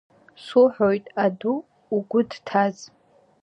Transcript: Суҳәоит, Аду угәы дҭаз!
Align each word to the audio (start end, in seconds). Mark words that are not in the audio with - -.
Суҳәоит, 0.45 1.05
Аду 1.25 1.57
угәы 1.95 2.21
дҭаз! 2.29 2.77